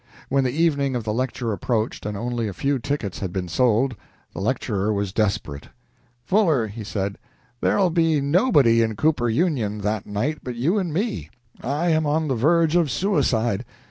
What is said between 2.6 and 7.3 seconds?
tickets had been sold, the lecturer was desperate. "Fuller," he said,